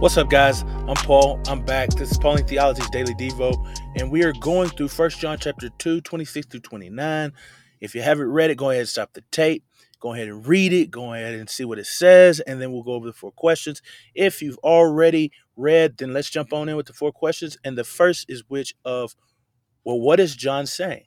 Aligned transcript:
What's 0.00 0.18
up, 0.18 0.28
guys? 0.28 0.62
I'm 0.88 0.96
Paul. 0.96 1.40
I'm 1.46 1.64
back. 1.64 1.88
This 1.90 2.10
is 2.10 2.18
Pauline 2.18 2.44
Theology's 2.44 2.90
Daily 2.90 3.14
Devo, 3.14 3.54
and 3.96 4.10
we 4.10 4.24
are 4.24 4.32
going 4.32 4.68
through 4.68 4.88
1 4.88 5.10
John 5.10 5.38
chapter 5.38 5.70
2, 5.78 6.00
26 6.00 6.48
through 6.48 6.60
29. 6.60 7.32
If 7.80 7.94
you 7.94 8.02
haven't 8.02 8.26
read 8.26 8.50
it, 8.50 8.56
go 8.56 8.70
ahead 8.70 8.80
and 8.80 8.88
stop 8.88 9.14
the 9.14 9.22
tape. 9.30 9.64
Go 10.00 10.12
ahead 10.12 10.26
and 10.26 10.46
read 10.46 10.72
it. 10.72 10.90
Go 10.90 11.14
ahead 11.14 11.34
and 11.34 11.48
see 11.48 11.64
what 11.64 11.78
it 11.78 11.86
says, 11.86 12.40
and 12.40 12.60
then 12.60 12.72
we'll 12.72 12.82
go 12.82 12.94
over 12.94 13.06
the 13.06 13.12
four 13.12 13.30
questions. 13.30 13.80
If 14.16 14.42
you've 14.42 14.58
already 14.58 15.30
read, 15.56 15.96
then 15.96 16.12
let's 16.12 16.28
jump 16.28 16.52
on 16.52 16.68
in 16.68 16.76
with 16.76 16.86
the 16.86 16.92
four 16.92 17.12
questions. 17.12 17.56
And 17.64 17.78
the 17.78 17.84
first 17.84 18.26
is 18.28 18.42
which 18.48 18.74
of, 18.84 19.14
well, 19.84 20.00
what 20.00 20.18
is 20.18 20.34
John 20.34 20.66
saying? 20.66 21.04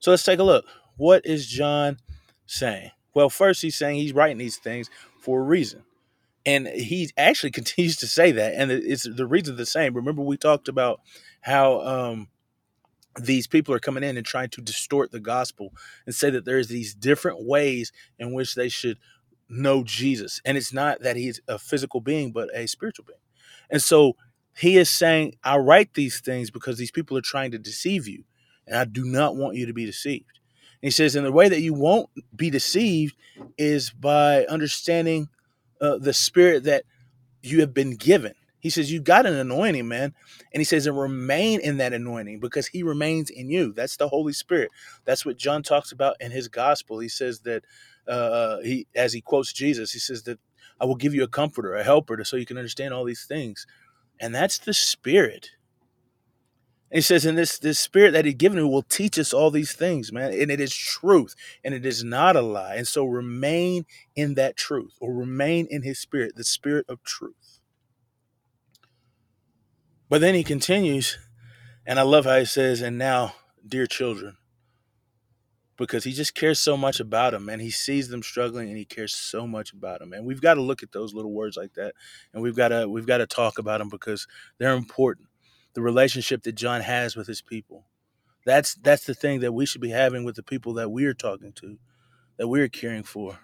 So 0.00 0.10
let's 0.10 0.24
take 0.24 0.40
a 0.40 0.44
look. 0.44 0.66
What 0.96 1.24
is 1.24 1.46
John 1.46 1.98
saying? 2.44 2.90
Well, 3.14 3.30
first, 3.30 3.62
he's 3.62 3.76
saying 3.76 4.00
he's 4.00 4.12
writing 4.12 4.38
these 4.38 4.58
things 4.58 4.90
for 5.20 5.40
a 5.40 5.44
reason 5.44 5.84
and 6.44 6.66
he 6.68 7.10
actually 7.16 7.50
continues 7.52 7.96
to 7.98 8.06
say 8.06 8.32
that 8.32 8.54
and 8.54 8.70
it's 8.70 9.04
the 9.04 9.26
reason 9.26 9.56
the 9.56 9.66
same. 9.66 9.94
Remember 9.94 10.22
we 10.22 10.36
talked 10.36 10.68
about 10.68 11.00
how 11.40 11.80
um, 11.80 12.28
these 13.20 13.46
people 13.46 13.74
are 13.74 13.80
coming 13.80 14.02
in 14.02 14.16
and 14.16 14.24
trying 14.24 14.48
to 14.50 14.60
distort 14.60 15.10
the 15.10 15.20
gospel 15.20 15.72
and 16.06 16.14
say 16.14 16.30
that 16.30 16.44
there's 16.44 16.68
these 16.68 16.94
different 16.94 17.44
ways 17.44 17.92
in 18.18 18.32
which 18.32 18.54
they 18.54 18.68
should 18.68 18.98
know 19.48 19.84
jesus. 19.84 20.40
And 20.44 20.56
it's 20.56 20.72
not 20.72 21.00
that 21.00 21.16
he's 21.16 21.40
a 21.46 21.58
physical 21.58 22.00
being 22.00 22.32
but 22.32 22.48
a 22.54 22.66
spiritual 22.66 23.04
being. 23.06 23.18
And 23.70 23.82
so 23.82 24.16
he 24.56 24.76
is 24.76 24.88
saying 24.88 25.34
i 25.44 25.56
write 25.56 25.94
these 25.94 26.20
things 26.20 26.50
because 26.50 26.78
these 26.78 26.90
people 26.90 27.16
are 27.16 27.22
trying 27.22 27.50
to 27.50 27.58
deceive 27.58 28.06
you 28.06 28.24
and 28.66 28.76
i 28.76 28.84
do 28.84 29.04
not 29.04 29.36
want 29.36 29.56
you 29.56 29.66
to 29.66 29.72
be 29.72 29.84
deceived. 29.84 30.38
And 30.82 30.88
he 30.88 30.90
says 30.90 31.14
and 31.16 31.26
the 31.26 31.32
way 31.32 31.48
that 31.48 31.60
you 31.60 31.74
won't 31.74 32.08
be 32.34 32.48
deceived 32.50 33.14
is 33.58 33.90
by 33.90 34.46
understanding 34.46 35.28
uh, 35.82 35.98
the 35.98 36.14
spirit 36.14 36.64
that 36.64 36.84
you 37.42 37.60
have 37.60 37.74
been 37.74 37.96
given. 37.96 38.34
He 38.60 38.70
says, 38.70 38.92
You 38.92 39.00
got 39.00 39.26
an 39.26 39.34
anointing, 39.34 39.88
man. 39.88 40.14
And 40.52 40.60
he 40.60 40.64
says, 40.64 40.86
And 40.86 40.98
remain 40.98 41.60
in 41.60 41.78
that 41.78 41.92
anointing 41.92 42.40
because 42.40 42.66
he 42.68 42.82
remains 42.82 43.30
in 43.30 43.50
you. 43.50 43.72
That's 43.72 43.96
the 43.96 44.08
Holy 44.08 44.32
Spirit. 44.32 44.70
That's 45.04 45.26
what 45.26 45.36
John 45.36 45.62
talks 45.62 45.92
about 45.92 46.16
in 46.20 46.30
his 46.30 46.48
gospel. 46.48 47.00
He 47.00 47.08
says 47.08 47.40
that, 47.40 47.64
uh, 48.08 48.60
he, 48.62 48.86
as 48.96 49.12
he 49.12 49.20
quotes 49.20 49.52
Jesus, 49.52 49.92
he 49.92 49.98
says 49.98 50.24
that 50.24 50.38
I 50.80 50.86
will 50.86 50.96
give 50.96 51.14
you 51.14 51.24
a 51.24 51.28
comforter, 51.28 51.74
a 51.74 51.84
helper, 51.84 52.22
so 52.24 52.36
you 52.36 52.46
can 52.46 52.58
understand 52.58 52.94
all 52.94 53.04
these 53.04 53.26
things. 53.26 53.66
And 54.20 54.34
that's 54.34 54.58
the 54.58 54.74
Spirit. 54.74 55.50
And 56.92 56.98
he 56.98 57.00
says, 57.00 57.24
and 57.24 57.38
this 57.38 57.58
this 57.58 57.80
spirit 57.80 58.10
that 58.10 58.26
he's 58.26 58.34
given 58.34 58.58
you 58.58 58.68
will 58.68 58.82
teach 58.82 59.18
us 59.18 59.32
all 59.32 59.50
these 59.50 59.72
things, 59.72 60.12
man. 60.12 60.30
And 60.34 60.50
it 60.50 60.60
is 60.60 60.76
truth, 60.76 61.34
and 61.64 61.72
it 61.72 61.86
is 61.86 62.04
not 62.04 62.36
a 62.36 62.42
lie. 62.42 62.74
And 62.74 62.86
so 62.86 63.06
remain 63.06 63.86
in 64.14 64.34
that 64.34 64.58
truth, 64.58 64.98
or 65.00 65.14
remain 65.14 65.66
in 65.70 65.84
his 65.84 65.98
spirit, 65.98 66.36
the 66.36 66.44
spirit 66.44 66.84
of 66.90 67.02
truth. 67.02 67.60
But 70.10 70.20
then 70.20 70.34
he 70.34 70.44
continues, 70.44 71.16
and 71.86 71.98
I 71.98 72.02
love 72.02 72.26
how 72.26 72.38
he 72.38 72.44
says, 72.44 72.82
and 72.82 72.98
now, 72.98 73.36
dear 73.66 73.86
children, 73.86 74.36
because 75.78 76.04
he 76.04 76.12
just 76.12 76.34
cares 76.34 76.58
so 76.58 76.76
much 76.76 77.00
about 77.00 77.32
them 77.32 77.48
and 77.48 77.62
he 77.62 77.70
sees 77.70 78.08
them 78.08 78.22
struggling 78.22 78.68
and 78.68 78.76
he 78.76 78.84
cares 78.84 79.14
so 79.14 79.46
much 79.46 79.72
about 79.72 80.00
them 80.00 80.12
and 80.12 80.26
we've 80.26 80.42
got 80.42 80.54
to 80.54 80.60
look 80.60 80.82
at 80.82 80.92
those 80.92 81.14
little 81.14 81.32
words 81.32 81.56
like 81.56 81.72
that 81.72 81.94
and 82.34 82.42
we've 82.42 82.54
got 82.54 82.68
to 82.68 82.86
we've 82.86 83.06
got 83.06 83.18
to 83.18 83.26
talk 83.26 83.58
about 83.58 83.78
them 83.78 83.88
because 83.88 84.28
they're 84.58 84.76
important 84.76 85.26
the 85.74 85.82
relationship 85.82 86.42
that 86.42 86.52
John 86.52 86.80
has 86.82 87.16
with 87.16 87.26
his 87.26 87.42
people. 87.42 87.86
That's 88.44 88.74
that's 88.74 89.04
the 89.04 89.14
thing 89.14 89.40
that 89.40 89.52
we 89.52 89.66
should 89.66 89.80
be 89.80 89.90
having 89.90 90.24
with 90.24 90.36
the 90.36 90.42
people 90.42 90.74
that 90.74 90.90
we're 90.90 91.14
talking 91.14 91.52
to, 91.54 91.78
that 92.36 92.48
we're 92.48 92.68
caring 92.68 93.04
for. 93.04 93.38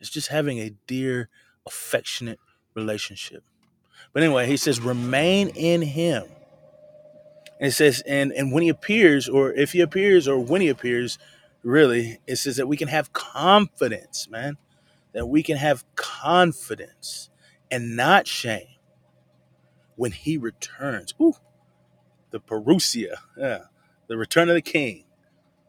It's 0.00 0.10
just 0.10 0.28
having 0.28 0.58
a 0.58 0.70
dear, 0.86 1.28
affectionate 1.66 2.38
relationship. 2.74 3.42
But 4.12 4.22
anyway, 4.22 4.46
he 4.46 4.56
says, 4.56 4.80
remain 4.80 5.48
in 5.48 5.82
him. 5.82 6.24
And 7.58 7.68
it 7.68 7.72
says, 7.72 8.02
and 8.06 8.32
and 8.32 8.52
when 8.52 8.62
he 8.62 8.68
appears, 8.68 9.28
or 9.28 9.52
if 9.52 9.72
he 9.72 9.80
appears, 9.80 10.28
or 10.28 10.38
when 10.38 10.60
he 10.60 10.68
appears, 10.68 11.18
really, 11.62 12.18
it 12.26 12.36
says 12.36 12.56
that 12.56 12.68
we 12.68 12.76
can 12.76 12.88
have 12.88 13.12
confidence, 13.12 14.28
man. 14.28 14.56
That 15.12 15.26
we 15.26 15.42
can 15.42 15.56
have 15.56 15.84
confidence 15.94 17.30
and 17.70 17.96
not 17.96 18.26
shame 18.26 18.66
when 19.96 20.12
he 20.12 20.36
returns. 20.36 21.14
Ooh, 21.20 21.34
the 22.34 22.40
Parousia, 22.40 23.14
yeah, 23.38 23.60
the 24.08 24.16
return 24.16 24.48
of 24.48 24.56
the 24.56 24.60
king. 24.60 25.04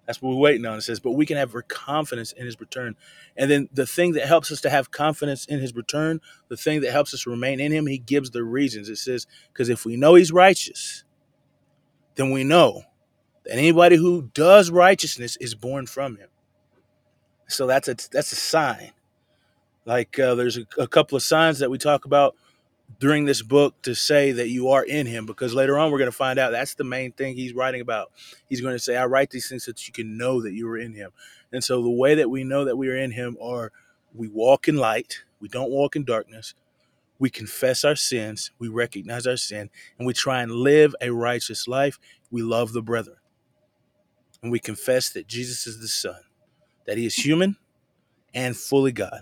That's 0.08 0.20
what 0.20 0.31
we're 0.31 0.42
waiting 0.42 0.66
on. 0.66 0.80
It 0.80 0.81
says, 0.81 1.00
but 1.00 1.12
we 1.12 1.28
can 1.28 1.38
have 1.38 1.53
confidence 1.68 2.31
in 2.31 2.48
his 2.48 2.59
return. 2.59 2.96
And 3.38 3.52
then 3.52 3.70
the 3.72 3.86
thing 3.86 4.14
that 4.14 4.26
helps 4.26 4.52
us 4.52 4.62
to 4.62 4.72
have 4.72 4.90
confidence 4.90 5.46
in 5.46 5.59
his 5.59 5.76
return, 5.76 6.22
the 6.48 6.58
thing 6.58 6.81
that 6.81 6.92
helps 6.92 7.14
us 7.14 7.28
remain 7.28 7.59
in 7.59 7.72
him, 7.72 7.86
he 7.86 8.00
gives 8.00 8.31
the 8.31 8.44
reasons. 8.44 8.90
It 8.90 8.96
says, 8.96 9.28
because 9.53 9.70
if 9.70 9.86
we 9.86 9.96
know 9.96 10.16
he's 10.16 10.31
righteous, 10.31 11.03
then 12.16 12.31
we 12.31 12.44
know 12.44 12.82
that 13.44 13.58
anybody 13.58 13.96
who 13.96 14.32
does 14.34 14.72
righteousness 14.72 15.38
is 15.40 15.53
born 15.53 15.86
from 15.86 16.18
him. 16.18 16.30
So 17.47 17.68
that's 17.68 17.88
a 17.88 17.96
that's 18.12 18.32
a 18.32 18.36
sign. 18.36 18.92
Like 19.86 20.18
uh, 20.18 20.34
there's 20.34 20.58
a, 20.58 20.66
a 20.80 20.88
couple 20.88 21.16
of 21.16 21.22
signs 21.22 21.59
that 21.59 21.70
we 21.70 21.78
talk 21.78 22.06
about 22.06 22.36
during 23.00 23.25
this 23.25 23.41
book 23.41 23.81
to 23.81 23.94
say 23.94 24.31
that 24.31 24.50
you 24.50 24.69
are 24.69 24.84
in 24.84 25.06
him 25.06 25.25
because 25.25 25.53
later 25.53 25.78
on 25.78 25.91
we're 25.91 25.97
going 25.97 26.12
to 26.12 26.16
find 26.16 26.40
out 26.40 26.51
that's 26.51 26.75
the 26.75 26.84
main 26.84 27.12
thing 27.12 27.35
he's 27.35 27.53
writing 27.53 27.81
about. 27.81 28.12
He's 28.47 28.62
going 28.62 28.75
to 28.75 28.79
say, 28.79 28.96
I 28.96 29.06
write 29.06 29.31
these 29.31 29.50
things 29.50 29.66
so 29.66 29.72
that 29.72 29.88
you 29.88 29.94
can 29.94 30.18
know 30.18 30.41
that 30.41 30.53
you 30.53 30.68
are 30.69 30.78
in 30.78 30.94
him. 30.94 31.12
And 31.51 31.63
so 31.63 31.81
the 31.81 31.90
way 31.90 32.16
that 32.16 32.29
we 32.29 32.44
know 32.44 32.66
that 32.66 32.78
we 32.78 32.88
are 32.90 32.97
in 32.97 33.12
him 33.12 33.38
are 33.41 33.72
we 34.13 34.28
walk 34.28 34.68
in 34.68 34.78
light, 34.78 35.23
we 35.40 35.47
don't 35.47 35.72
walk 35.72 35.96
in 35.96 36.06
darkness, 36.06 36.53
we 37.19 37.29
confess 37.29 37.84
our 37.84 37.96
sins, 37.96 38.51
we 38.59 38.68
recognize 38.68 39.25
our 39.25 39.38
sin, 39.38 39.69
and 39.97 40.06
we 40.06 40.13
try 40.13 40.41
and 40.41 40.52
live 40.52 40.96
a 41.02 41.12
righteous 41.12 41.67
life. 41.67 41.97
We 42.29 42.41
love 42.41 42.73
the 42.73 42.81
brethren. 42.81 43.17
And 44.41 44.52
we 44.52 44.59
confess 44.59 45.09
that 45.09 45.28
Jesus 45.28 45.66
is 45.66 45.79
the 45.79 45.88
Son, 45.88 46.19
that 46.85 46.97
he 46.97 47.06
is 47.06 47.16
human 47.16 47.57
and 48.34 48.56
fully 48.56 48.91
God, 48.91 49.22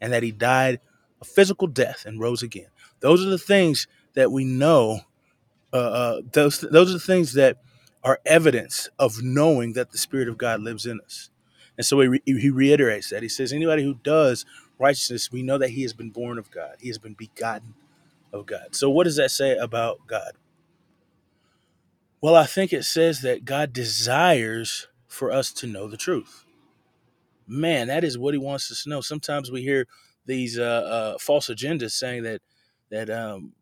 and 0.00 0.12
that 0.12 0.22
he 0.22 0.32
died 0.32 0.80
a 1.20 1.24
physical 1.24 1.68
death 1.68 2.04
and 2.06 2.20
rose 2.20 2.42
again. 2.42 2.68
Those 3.04 3.22
are 3.22 3.28
the 3.28 3.36
things 3.36 3.86
that 4.14 4.32
we 4.32 4.46
know. 4.46 5.00
Uh, 5.74 5.76
uh, 5.76 6.20
those 6.32 6.60
those 6.60 6.88
are 6.88 6.94
the 6.94 6.98
things 6.98 7.34
that 7.34 7.58
are 8.02 8.18
evidence 8.24 8.88
of 8.98 9.22
knowing 9.22 9.74
that 9.74 9.92
the 9.92 9.98
Spirit 9.98 10.26
of 10.26 10.38
God 10.38 10.62
lives 10.62 10.86
in 10.86 11.02
us. 11.02 11.28
And 11.76 11.84
so 11.84 12.00
he, 12.00 12.08
re- 12.08 12.22
he 12.24 12.48
reiterates 12.48 13.10
that. 13.10 13.22
He 13.22 13.28
says, 13.28 13.52
anybody 13.52 13.82
who 13.82 13.94
does 14.02 14.46
righteousness, 14.78 15.30
we 15.30 15.42
know 15.42 15.58
that 15.58 15.70
he 15.70 15.82
has 15.82 15.92
been 15.92 16.08
born 16.08 16.38
of 16.38 16.50
God. 16.50 16.76
He 16.80 16.88
has 16.88 16.96
been 16.96 17.12
begotten 17.12 17.74
of 18.32 18.46
God. 18.46 18.74
So 18.74 18.88
what 18.88 19.04
does 19.04 19.16
that 19.16 19.30
say 19.30 19.54
about 19.54 20.06
God? 20.06 20.32
Well, 22.22 22.36
I 22.36 22.46
think 22.46 22.72
it 22.72 22.84
says 22.84 23.20
that 23.20 23.44
God 23.44 23.74
desires 23.74 24.88
for 25.08 25.30
us 25.30 25.52
to 25.54 25.66
know 25.66 25.88
the 25.88 25.98
truth. 25.98 26.46
Man, 27.46 27.88
that 27.88 28.02
is 28.02 28.16
what 28.16 28.32
he 28.32 28.38
wants 28.38 28.72
us 28.72 28.84
to 28.84 28.88
know. 28.88 29.02
Sometimes 29.02 29.50
we 29.50 29.60
hear 29.60 29.86
these 30.24 30.58
uh, 30.58 30.62
uh, 30.62 31.18
false 31.18 31.48
agendas 31.48 31.90
saying 31.90 32.22
that 32.22 32.40
that 32.94 33.10
um, 33.10 33.52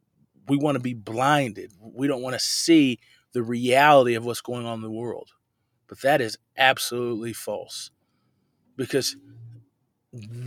we 0.48 0.56
want 0.56 0.76
to 0.76 0.81
be 0.81 0.94
blinded. 0.94 1.72
We 1.81 2.06
don't 2.06 2.22
want 2.22 2.34
to 2.34 2.41
see 2.41 2.98
the 3.32 3.43
reality 3.43 4.15
of 4.15 4.26
what's 4.26 4.43
going 4.43 4.66
on 4.66 4.75
in 4.75 4.82
the 4.82 4.91
world. 4.91 5.31
But 5.88 6.03
that 6.03 6.20
is 6.20 6.38
absolutely 6.56 7.32
false. 7.32 7.91
Because 8.76 9.16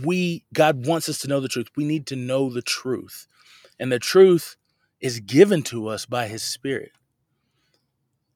we 0.04 0.44
God 0.52 0.86
wants 0.86 1.08
us 1.08 1.18
to 1.20 1.28
know 1.28 1.40
the 1.40 1.48
truth. 1.48 1.68
We 1.76 1.84
need 1.84 2.06
to 2.06 2.16
know 2.16 2.50
the 2.50 2.62
truth. 2.62 3.26
And 3.78 3.90
the 3.90 3.98
truth 3.98 4.56
is 5.00 5.20
given 5.20 5.62
to 5.64 5.88
us 5.88 6.06
by 6.06 6.28
his 6.28 6.42
spirit. 6.42 6.92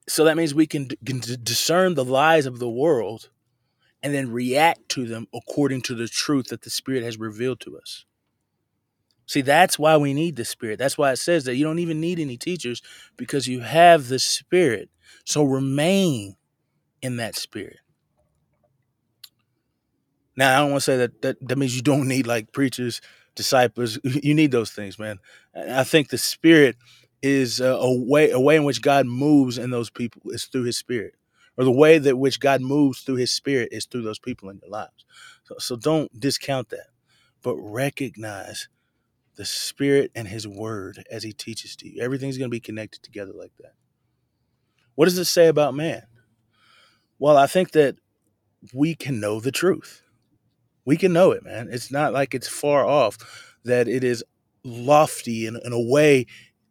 So 0.07 0.25
that 0.25 0.35
means 0.35 0.53
we 0.53 0.67
can, 0.67 0.89
can 1.05 1.21
discern 1.43 1.95
the 1.95 2.03
lies 2.03 2.45
of 2.45 2.59
the 2.59 2.69
world 2.69 3.29
and 4.03 4.13
then 4.13 4.31
react 4.31 4.89
to 4.89 5.05
them 5.05 5.27
according 5.33 5.81
to 5.83 5.95
the 5.95 6.07
truth 6.07 6.47
that 6.47 6.63
the 6.63 6.69
spirit 6.69 7.03
has 7.03 7.17
revealed 7.17 7.61
to 7.61 7.77
us. 7.77 8.05
See, 9.31 9.39
that's 9.39 9.79
why 9.79 9.95
we 9.95 10.13
need 10.13 10.35
the 10.35 10.43
Spirit. 10.43 10.77
That's 10.77 10.97
why 10.97 11.13
it 11.13 11.15
says 11.15 11.45
that 11.45 11.55
you 11.55 11.63
don't 11.63 11.79
even 11.79 12.01
need 12.01 12.19
any 12.19 12.35
teachers 12.35 12.81
because 13.15 13.47
you 13.47 13.61
have 13.61 14.09
the 14.09 14.19
Spirit. 14.19 14.89
So 15.23 15.45
remain 15.45 16.35
in 17.01 17.15
that 17.15 17.37
Spirit. 17.37 17.77
Now, 20.35 20.53
I 20.53 20.59
don't 20.59 20.71
want 20.71 20.81
to 20.81 20.83
say 20.83 20.97
that, 20.97 21.21
that 21.21 21.47
that 21.47 21.57
means 21.57 21.77
you 21.77 21.81
don't 21.81 22.09
need 22.09 22.27
like 22.27 22.51
preachers, 22.51 22.99
disciples. 23.33 23.97
You 24.03 24.33
need 24.33 24.51
those 24.51 24.71
things, 24.71 24.99
man. 24.99 25.17
I 25.55 25.85
think 25.85 26.09
the 26.09 26.17
Spirit 26.17 26.75
is 27.21 27.61
a, 27.61 27.67
a 27.69 28.03
way 28.03 28.31
a 28.31 28.39
way 28.39 28.57
in 28.57 28.65
which 28.65 28.81
God 28.81 29.05
moves 29.05 29.57
in 29.57 29.69
those 29.69 29.89
people 29.89 30.23
is 30.31 30.43
through 30.43 30.63
His 30.63 30.77
Spirit, 30.77 31.15
or 31.55 31.63
the 31.63 31.71
way 31.71 31.99
that 31.99 32.17
which 32.17 32.41
God 32.41 32.59
moves 32.59 32.99
through 32.99 33.15
His 33.15 33.31
Spirit 33.31 33.69
is 33.71 33.85
through 33.85 34.01
those 34.01 34.19
people 34.19 34.49
in 34.49 34.59
your 34.61 34.71
lives. 34.71 35.05
So, 35.45 35.55
so 35.57 35.77
don't 35.77 36.19
discount 36.19 36.67
that, 36.71 36.87
but 37.41 37.55
recognize 37.55 38.67
the 39.35 39.45
Spirit 39.45 40.11
and 40.15 40.27
His 40.27 40.47
Word 40.47 41.03
as 41.09 41.23
He 41.23 41.33
teaches 41.33 41.75
to 41.77 41.89
you. 41.89 42.01
Everything's 42.01 42.37
going 42.37 42.49
to 42.49 42.55
be 42.55 42.59
connected 42.59 43.01
together 43.03 43.33
like 43.33 43.53
that. 43.59 43.73
What 44.95 45.05
does 45.05 45.17
it 45.17 45.25
say 45.25 45.47
about 45.47 45.73
man? 45.73 46.03
Well, 47.17 47.37
I 47.37 47.47
think 47.47 47.71
that 47.71 47.95
we 48.73 48.95
can 48.95 49.19
know 49.19 49.39
the 49.39 49.51
truth. 49.51 50.03
We 50.85 50.97
can 50.97 51.13
know 51.13 51.31
it, 51.31 51.43
man. 51.43 51.69
It's 51.71 51.91
not 51.91 52.13
like 52.13 52.33
it's 52.33 52.47
far 52.47 52.85
off, 52.85 53.17
that 53.63 53.87
it 53.87 54.03
is 54.03 54.23
lofty 54.63 55.45
and 55.47 55.57
in 55.63 55.73
a 55.73 55.81
way 55.81 56.25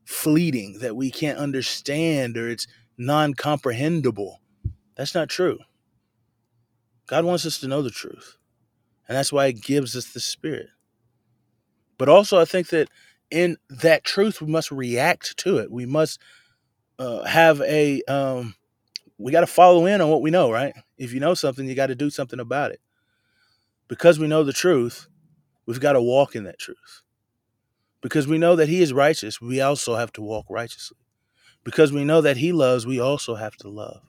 fleeting 0.05 0.79
that 0.81 0.97
we 0.97 1.11
can't 1.11 1.39
understand 1.39 2.37
or 2.37 2.49
it's 2.49 2.67
non-comprehensible. 2.99 4.41
That's 4.97 5.15
not 5.15 5.29
true. 5.29 5.59
God 7.07 7.25
wants 7.25 7.47
us 7.47 7.59
to 7.61 7.69
know 7.69 7.83
the 7.83 7.91
truth. 7.91 8.37
And 9.09 9.17
that's 9.17 9.33
why 9.33 9.49
he 9.49 9.53
gives 9.53 9.97
us 9.97 10.13
the 10.13 10.21
spirit. 10.21 10.69
But 12.01 12.09
also 12.09 12.41
I 12.41 12.47
think 12.47 12.69
that 12.69 12.89
in 13.31 13.59
that 13.69 14.05
truth 14.05 14.41
we 14.41 14.47
must 14.47 14.71
react 14.71 15.37
to 15.37 15.59
it. 15.59 15.71
We 15.71 15.85
must 15.85 16.19
uh, 16.99 17.25
have 17.25 17.61
a 17.61 18.01
um, 18.09 18.55
we 19.19 19.33
got 19.33 19.41
to 19.41 19.47
follow 19.47 19.85
in 19.85 20.01
on 20.01 20.09
what 20.09 20.23
we 20.23 20.31
know, 20.31 20.51
right? 20.51 20.73
If 20.97 21.13
you 21.13 21.21
know 21.21 21.35
something, 21.35 21.67
you 21.69 21.75
got 21.75 21.89
to 21.89 21.95
do 21.95 22.09
something 22.09 22.41
about 22.41 22.71
it. 22.71 22.81
Because 23.87 24.19
we 24.19 24.29
know 24.29 24.43
the 24.43 24.55
truth, 24.55 25.09
we've 25.67 25.79
got 25.79 25.93
to 25.93 26.01
walk 26.01 26.35
in 26.35 26.45
that 26.45 26.59
truth. 26.59 27.03
Because 28.01 28.27
we 28.27 28.39
know 28.39 28.57
that 28.57 28.71
he 28.71 28.81
is 28.81 28.95
righteous, 28.95 29.39
we 29.39 29.61
also 29.61 29.97
have 29.97 30.11
to 30.15 30.23
walk 30.23 30.47
righteously. 30.49 30.97
Because 31.65 31.93
we 31.93 32.05
know 32.05 32.23
that 32.23 32.39
he 32.39 32.51
loves, 32.51 32.87
we 32.87 32.99
also 32.99 33.35
have 33.35 33.57
to 33.57 33.69
love. 33.69 34.01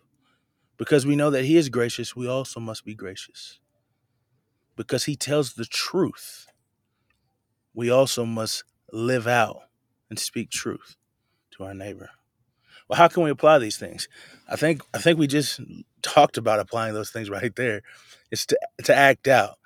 Because 0.77 1.05
we 1.05 1.17
know 1.17 1.29
that 1.29 1.43
he 1.43 1.57
is 1.57 1.67
gracious, 1.67 2.15
we 2.15 2.25
also 2.25 2.61
must 2.61 2.85
be 2.85 2.95
gracious. 2.95 3.59
Because 4.77 5.03
he 5.03 5.17
tells 5.17 5.55
the 5.55 5.65
truth, 5.65 6.47
we 7.73 7.89
also 7.89 8.25
must 8.25 8.63
live 8.91 9.27
out 9.27 9.61
and 10.09 10.19
speak 10.19 10.49
truth 10.49 10.97
to 11.57 11.63
our 11.63 11.73
neighbor. 11.73 12.09
Well, 12.87 12.97
how 12.97 13.07
can 13.07 13.23
we 13.23 13.29
apply 13.29 13.59
these 13.59 13.77
things? 13.77 14.09
I 14.49 14.57
think 14.57 14.81
I 14.93 14.97
think 14.97 15.17
we 15.17 15.27
just 15.27 15.61
talked 16.01 16.37
about 16.37 16.59
applying 16.59 16.93
those 16.93 17.09
things 17.09 17.29
right 17.29 17.55
there. 17.55 17.83
It's 18.29 18.45
to 18.47 18.59
to 18.83 18.95
act 18.95 19.27
out. 19.27 19.57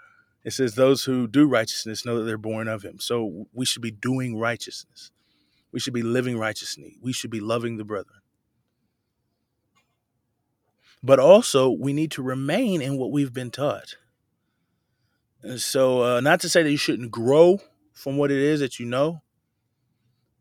It 0.44 0.54
says 0.54 0.75
those 0.75 1.04
who 1.04 1.28
do 1.28 1.48
righteousness 1.48 2.06
know 2.06 2.19
that 2.19 2.25
they're 2.25 2.38
born 2.38 2.68
of 2.68 2.84
him. 2.84 3.00
So 3.00 3.48
we 3.52 3.66
should 3.66 3.81
be 3.81 3.90
doing 3.90 4.38
righteousness. 4.38 5.10
We 5.72 5.80
should 5.80 5.94
be 5.94 6.04
living 6.04 6.38
righteously. 6.38 6.98
We 7.02 7.13
should 7.13 7.31
be 7.31 7.40
loving 7.40 7.78
the 7.78 7.84
brethren. 7.84 8.19
But 11.02 11.19
also, 11.19 11.69
we 11.69 11.94
need 11.94 12.12
to 12.12 12.24
remain 12.24 12.81
in 12.81 12.98
what 12.98 13.12
we've 13.12 13.34
been 13.34 13.52
taught. 13.52 13.96
And 15.42 15.60
so, 15.60 16.04
uh, 16.04 16.19
not 16.22 16.40
to 16.42 16.50
say 16.50 16.63
that 16.63 16.72
you 16.72 16.78
shouldn't 16.78 17.12
grow 17.12 17.60
from 17.95 18.18
what 18.18 18.30
it 18.30 18.38
is 18.38 18.59
that 18.59 18.80
you 18.80 18.86
know, 18.86 19.24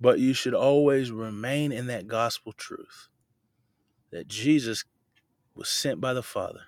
but 0.00 0.18
you 0.18 0.34
should 0.34 0.54
always 0.54 1.10
remain 1.10 1.72
in 1.72 1.86
that 1.86 2.06
gospel 2.06 2.52
truth 2.52 3.08
that 4.10 4.28
Jesus 4.28 4.84
was 5.54 5.68
sent 5.68 6.00
by 6.00 6.12
the 6.12 6.22
Father 6.22 6.60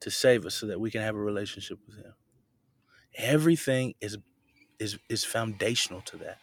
to 0.00 0.10
save 0.10 0.44
us 0.44 0.54
so 0.54 0.66
that 0.66 0.80
we 0.80 0.90
can 0.90 1.02
have 1.02 1.14
a 1.14 1.20
relationship 1.20 1.78
with 1.86 1.96
him. 1.98 2.14
Everything 3.16 3.94
is 4.00 4.18
is 4.78 4.98
is 5.08 5.24
foundational 5.24 6.00
to 6.00 6.16
that. 6.16 6.38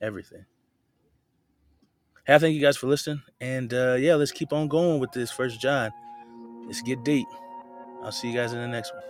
Everything. 0.00 0.46
Hey, 2.26 2.34
I 2.34 2.38
thank 2.38 2.54
you 2.54 2.60
guys 2.60 2.76
for 2.76 2.86
listening. 2.86 3.22
And 3.40 3.72
uh, 3.72 3.96
yeah, 3.98 4.14
let's 4.14 4.32
keep 4.32 4.52
on 4.52 4.68
going 4.68 5.00
with 5.00 5.12
this 5.12 5.30
first 5.30 5.60
John. 5.60 5.90
Let's 6.66 6.82
get 6.82 7.04
deep. 7.04 7.28
I'll 8.02 8.12
see 8.12 8.30
you 8.30 8.36
guys 8.36 8.52
in 8.52 8.58
the 8.58 8.68
next 8.68 8.92
one. 8.94 9.02